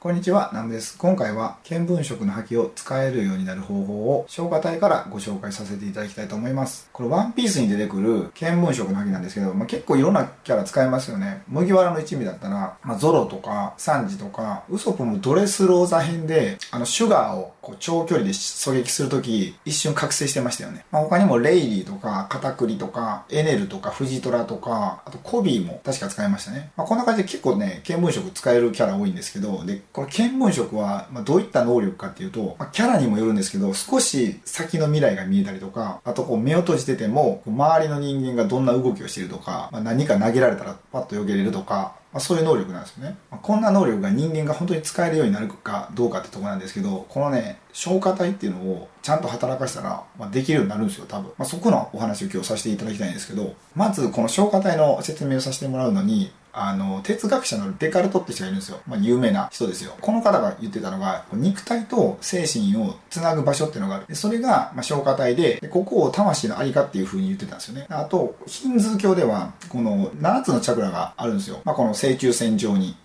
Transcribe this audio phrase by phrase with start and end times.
[0.00, 0.96] こんにちは、ナムです。
[0.96, 6.88] 今回は見聞色の覇気を使えるようになる方法を消化体からご紹介させていただきたいと思います。
[6.90, 11.42] これワンピースに出てくる見聞色の覇気なんですけど、まあ、結構いろんなキャラ使えますよね。
[11.48, 20.86] 麦わらの一味だったら、まあ、ゾロとかサンジとか、ウソップもドレスローザ編で、あの、シュガーをこう長距離で狙撃するとき、一瞬覚醒してましたよね。
[20.90, 26.70] まあ、他にもレイリーとか、カタクリとか、エネルとか、フジトラとか、あとコビーも確か使いましたね。
[26.74, 43.16] まあ、こんな感じで結構ね、見聞色使えるキャラ多いんですけど、で、この見聞色は、まあ、どういった能力かっていうと、まあ、キャラにもよるんですけど、少し先の未来が見えたりとか、あとこう目を閉じてても、周りの人間がどんな動きをしているとか、まあ、何か投げられたらパッと避けれるとか、まあ、そういう能力なんですよね。
[43.32, 51.32] まあ、こんな能力が人間が本当に使えるようになるかどうかってとこなんですけど、このね、消化体っていうのをちゃんと働かしたら、まあ、できるようになるんですよ、多分。
[51.36, 58.80] まあ、そこのお話を今日させていただきたいんですけど、まずこの消化体の説明をさせてもらうのに、あの、哲学者のデカルトって人がいるんですよ。
[58.86, 59.94] まあ、有名な人ですよ。
[60.00, 64.06] この方が言ってたのが、肉体と精神をつなぐ場所っていうのがある。
[64.06, 67.86] でそれが、まあ、消化体でで、ここを魂のありかっていう風に言ってたんですよね。
[67.88, 71.60] あと、ヒンズー教では、この7つのチャクラがあるんですよ。
[71.64, 72.96] まあ、この正中線上に。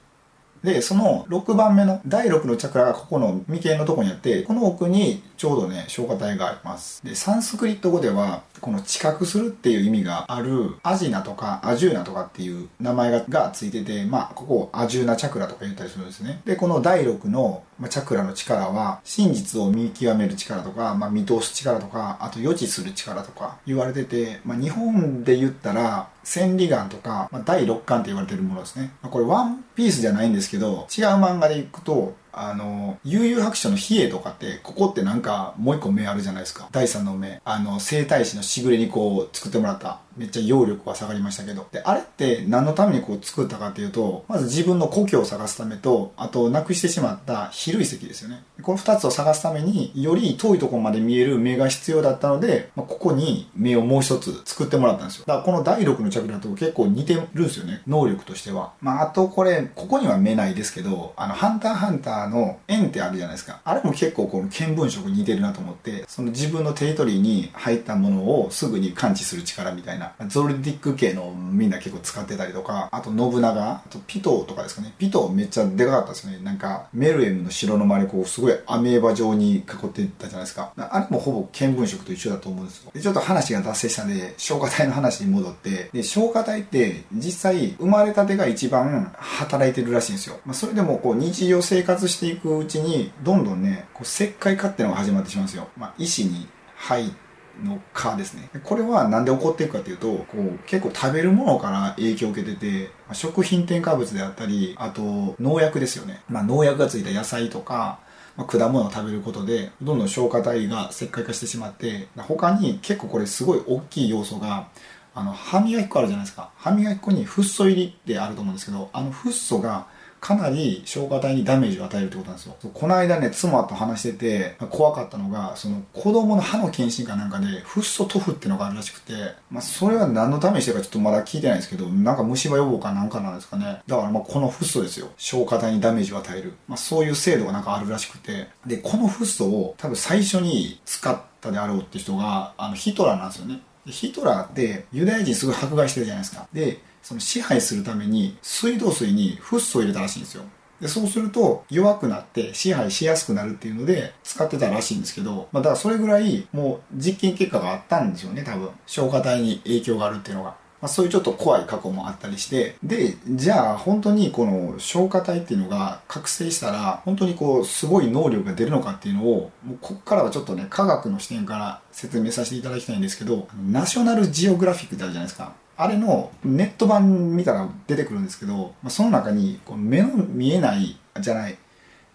[0.64, 7.05] で、その6番目の第6のチャクラがここの眉間のとこにあって、この奥にちょうどね、消化体があります。
[7.05, 16.41] で、サンスクリット語では、この知覚するっていう意味がある、アジナとかアジューナとかっていう名前ががついてて、まあ、ここをアジューナチャクラとか言ったりするんですね。
[16.45, 28.94] で、この第6のまあチャクラの力は、真実を見極める力とか、まあ、見通す力とか、あと予知する力とか言われてて、まあ、日本で言ったら、千里眼とか、まあ、第6巻って言われてるものですね。
[29.02, 36.67] まあ、これワンピースじゃないんですけど、違う漫画でいくと、あの、悠々白書の比叡とかって、ここってなんかもう一個目あるじゃないですか。
[36.72, 37.41] 第三の目。
[37.45, 40.02] あの、生体師のしぐれにこう作ってもらった。
[40.17, 41.67] めっちゃ揚力は下がりましたけど。
[41.71, 48.44] で、あれって何のためにこう作ったかっていうと、まず自分の故郷を探すためと、あとなくしてしまった比類石ですよね。
[48.61, 55.25] この二つを探すために、より遠いところまで見える目が必要だったので、まあ、ここに目をもう一つ作ってもらったんですよ。
[55.28, 57.81] だからこの第6のチャクラと結構似てるんですよね。
[57.88, 58.73] 能力としては。
[58.81, 63.59] まあ、あとこれ、ここには目ないですけど、あの、ハンターハンターの円ってあるじゃないですか。
[63.63, 70.04] あれも結構この見聞色似てるなと思って、その自分のテリトリーに入ったものをすぐに感知する力みたいな。
[70.27, 74.93] ゾルディック系のみんな結構使ってたりとか、あと信長、あとピトーとかですかね。
[74.97, 76.39] ピトーめっちゃでかかったですよね。
[76.43, 80.71] なんか、メルエムの城の周りこう、すごいアメーバ状に囲ってたじゃないですか。
[80.77, 82.91] あれもほぼ見聞色と一緒だと思うんですよ。
[82.93, 90.39] で、ちょっと話が脱線したんで、消化体の話に戻って、で、消化体って実際生まれたてが一番働いてるらしいんですよ。
[90.45, 95.67] まあ、それでもこう、日常生活していくうちに、どんどんね、こう石灰化っていうのが始まってしまうんですよ。
[95.77, 97.25] まあ、意志に入って
[97.63, 98.49] の化ですね。
[98.63, 106.21] これは何で起こっていくかというと、こう結構食べるものから影響を受けてて、食品添加物であったり、あと農薬ですよね。
[106.29, 107.99] まあ、農薬がついた野菜とか、
[108.35, 114.67] まあ、果物を食べることで、どんどん消化体が石灰化してしまって、他に結構これすごい大きい要素が、
[115.13, 116.51] あの、歯磨き粉あるじゃないですか。
[116.57, 119.87] 歯磨き粉にフッ素入りってあると思うんですけど、あのフッ素が
[120.25, 122.56] かなり消化体にダメージを与えるってことなんですよ。
[122.74, 129.14] この間ね、妻と話してて、怖かったのが、その子供の歯の検診かなんかで、フッ素塗布ってのがあるらしくて、
[129.52, 133.84] まあそれは何のためにしてるかちょっとまだ聞いてないんですけど、なんか虫歯予防かなんかなんですかね。
[133.85, 135.12] だからまあこのフッ素ですよ。
[135.16, 136.53] 消化体にダメージを与える。
[136.68, 143.59] まあそういう制度がなんかあるらしくて、で、このフッ素を多分最初に使ったであろうって人が、あのヒトラーなんですよね。
[143.88, 146.47] ヒトラーってユダヤ人すごい迫害してるじゃないですか。
[146.51, 150.44] で、その支配するために水道水にフッ素を入れたらしいんですよ。
[150.81, 175.53] でそうすると弱くなって支配しやすくなるっていうので使ってたらしいんですけど、まあ、だからそれぐらいもう実験結果があったんですよね多分消化体に影響があるっていうのが、まあ、そういうちょっと怖い過去もあったりしてでじゃあ本当にこの消化体っていうのが覚醒したら本当にこうすごい能力が出るのかっていうのをもうここからはちょっとね科学の視点から説明させていただきたいんですけどナショナルジオグラフィックってあるじゃないですか。
[175.78, 181.57] あれのネット版見たら出てくるんですけど、まあ、その中にこう目の見えないじゃない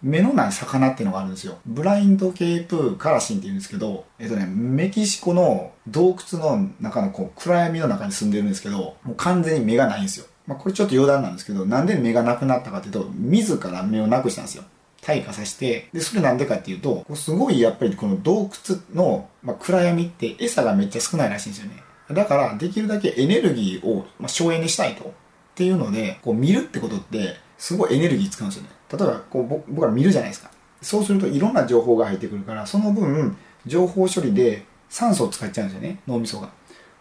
[0.03, 1.58] 目のない魚っていうのがあるんですよ。
[1.67, 10.26] ブラインドケープカラシンって言うんですけど、えっとね、メキシコの洞窟の中のこう暗闇の中に住んでるんですけど、もう完全に目がないんですよ。
[10.47, 14.64] まあこれちょっと余談なんですけど、なんで目がなくなったかっていうと、自ら目をなくしたんですよ。
[15.02, 21.82] 退化させて、で、それなんでかっていうと、すごいやっぱりこの洞窟の、まあ、暗闇って餌がめっちゃ少ないらしいんですよね。
[22.11, 25.05] だから、できるだけエネルギーを、まあ、省エネしたいと。
[25.05, 25.12] っ
[25.55, 28.70] ていうので、こう見るってことって、すごいエネルギー使うんですよね。
[28.92, 30.50] 例えば、こう僕ら見るじゃないですか。
[30.82, 36.50] そうするといろんな情報が入ってくるから、その分、情報処理で酸素を使っちゃうんですよね、脳みそが。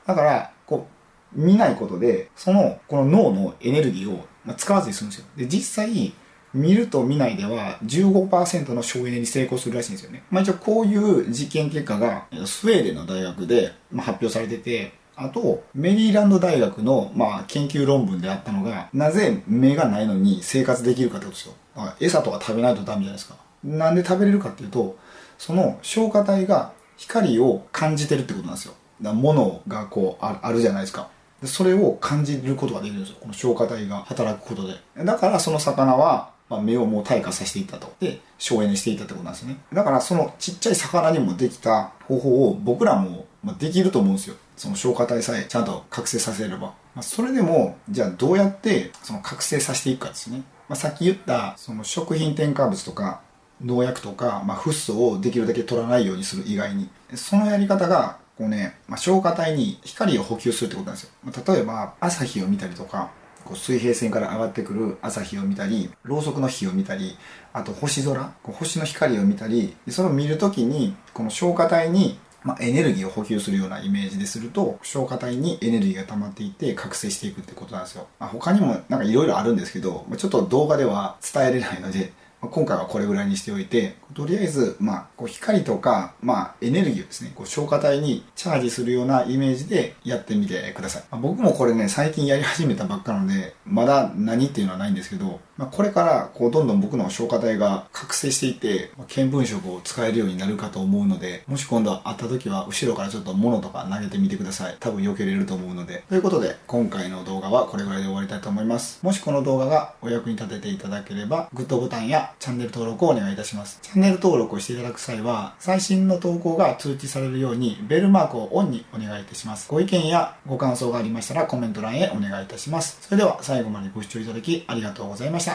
[0.05, 0.87] だから、こ
[1.35, 4.25] う、見ないことで、その、この脳のエネルギーを
[4.57, 5.25] 使わずに済むんですよ。
[5.37, 6.13] で、実際、
[6.53, 10.23] 見ると見ないでは15%の省エネに成功するらしいんですよね。
[10.31, 21.53] まあ一応こういう実験結果がスウェーデンの大学で発表されてて、あと、メリーランド大学の、まあ、研究論文であったのが、なぜ目がないのに生活できるかってことですよ。
[21.99, 23.35] 餌とか食べないとダメじゃないですか。
[23.63, 24.97] なんで食べれるかっていうと、
[25.37, 28.73] その消化体が光を感じてるってことなんですよ。
[29.01, 31.09] だ物がこうあるじゃないですか。
[31.43, 33.17] それを感じることができるんですよ。
[33.21, 34.75] この消化体が働くことで。
[35.03, 37.93] だからその魚は、まあ、目をもう退化させていったと。
[37.99, 39.57] で、省エネしていったってことなんですね。
[39.71, 44.35] だからそのちっちゃい魚にもできた方法を僕らもまできると思うんですよ。
[44.57, 46.57] その消化体さえちゃんと覚醒させれば。
[46.57, 50.43] まあ、それでも、じゃあどうやってその覚醒させていくかですね。
[50.67, 53.21] まあ、さっき言ったその食品添加物とか
[53.63, 61.11] 農薬とか、まあ、フッ素をできるだけ取らないようにする以外に、そのやり方がこうね、まあ、消化体に光を補給するってことなんですよ。
[61.23, 63.11] まあ、例えば朝日を見たりとか、
[63.43, 67.17] こう水平線から上がってくる朝日を見たり、ろうそくの火を見たり、
[67.51, 91.03] あと星空、こう星の光を見たり、それを見るときに、この消化体にまあ、エネルギーを補給するようなイメージですると消化体にエネルギーが溜まっていって覚醒していくってことなんですよ、まあ、他にもなんかいろいろあるんですけどちょっと動画では伝えれないので今回はこれぐらいにしておいて、とりあえず、まあ、こう光とか、まあ、エネルギーをですね、こう消化体にチャージするようなイメージでやってみてください。
[91.11, 104.77] まあ、僕もこれね、最近やり始めたばっかなので、まだ何っていうのはないんですけど、まあ、これからこうどんどん僕の消化体が覚醒していって、まあ、見聞色を使えるようになるかと思うので、もし今度会った時は後ろからちょっと物とか投げてみてください。
[104.79, 106.05] 多分避けれると思うので。
[106.07, 108.99] ということで、今回の動画はこれぐらいで終わりたいと思います。
[109.03, 113.79] もしこの動画がお役に立てていただければ、グッドボタンやチャンネル登録をお願いいたします。
[113.81, 119.67] チャンネル登録をしていただく際は、最新の投稿が通知されるように、ベルマークをオンにお願いいたします。
[119.69, 122.97] ご意見やご感想がありましたらコメント欄へお願いいたします。
[123.01, 125.48] それでは最後までご視聴いただきありがとうございました。